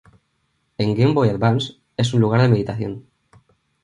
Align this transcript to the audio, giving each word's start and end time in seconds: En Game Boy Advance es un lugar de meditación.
En 0.79 0.95
Game 0.95 1.13
Boy 1.13 1.29
Advance 1.29 1.73
es 1.95 2.11
un 2.15 2.21
lugar 2.21 2.41
de 2.41 2.47
meditación. 2.47 3.05